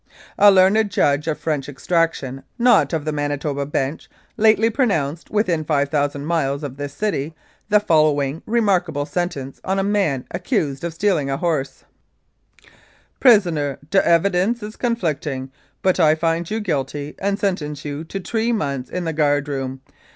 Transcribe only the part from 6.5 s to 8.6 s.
of this city, the following